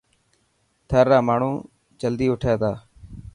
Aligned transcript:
ٿر 0.89 1.03
را 1.11 1.19
ماڻهو 1.27 1.51
جلدي 2.01 2.27
اوٺي 2.29 2.53
ٿا. 2.61 2.71